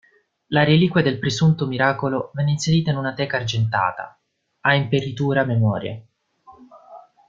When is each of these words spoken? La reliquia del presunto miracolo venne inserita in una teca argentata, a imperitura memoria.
La 0.47 0.63
reliquia 0.65 1.03
del 1.03 1.19
presunto 1.19 1.67
miracolo 1.67 2.31
venne 2.33 2.53
inserita 2.53 2.89
in 2.89 2.97
una 2.97 3.13
teca 3.13 3.37
argentata, 3.37 4.19
a 4.61 4.73
imperitura 4.73 5.45
memoria. 5.45 6.01